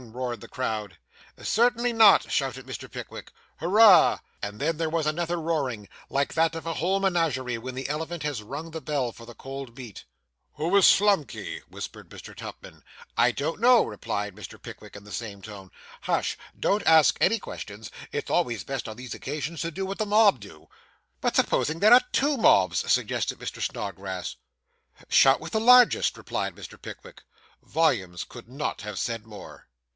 [0.11, 0.97] roared the crowd.
[1.39, 2.91] 'Certainly not!' shouted Mr.
[2.91, 3.31] Pickwick.
[3.57, 7.87] 'Hurrah!' And then there was another roaring, like that of a whole menagerie when the
[7.87, 10.05] elephant has rung the bell for the cold meat.
[10.53, 12.35] 'Who is Slumkey?' whispered Mr.
[12.35, 12.83] Tupman.
[13.15, 14.59] 'I don't know,' replied Mr.
[14.59, 15.69] Pickwick, in the same tone.
[16.01, 16.35] 'Hush.
[16.59, 17.91] Don't ask any questions.
[18.11, 20.67] It's always best on these occasions to do what the mob do.'
[21.21, 23.61] 'But suppose there are two mobs?' suggested Mr.
[23.61, 24.35] Snodgrass.
[25.09, 26.81] 'Shout with the largest,' replied Mr.
[26.81, 27.21] Pickwick.
[27.61, 29.67] Volumes could not have said more.